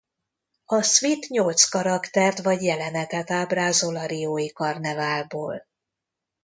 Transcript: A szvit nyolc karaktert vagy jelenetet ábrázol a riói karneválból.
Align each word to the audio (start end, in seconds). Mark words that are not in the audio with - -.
A 0.65 0.81
szvit 0.81 1.27
nyolc 1.27 1.63
karaktert 1.63 2.39
vagy 2.39 2.63
jelenetet 2.63 3.31
ábrázol 3.31 3.95
a 3.97 4.05
riói 4.05 4.51
karneválból. 4.53 5.65